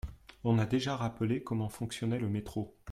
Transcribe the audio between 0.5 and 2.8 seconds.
a déjà rappelé comment fonctionnait le métro.